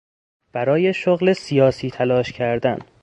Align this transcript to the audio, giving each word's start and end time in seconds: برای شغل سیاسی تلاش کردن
برای 0.53 0.93
شغل 0.93 1.33
سیاسی 1.33 1.89
تلاش 1.89 2.31
کردن 2.31 2.79